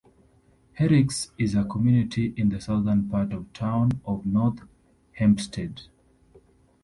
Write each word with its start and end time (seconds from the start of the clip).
Herricks 0.79 1.29
is 1.37 1.53
a 1.53 1.63
community 1.63 2.33
in 2.35 2.49
the 2.49 2.59
southern 2.59 3.07
part 3.07 3.31
of 3.31 3.53
Town 3.53 4.01
of 4.03 4.25
North 4.25 4.61
Hempstead. 5.11 5.83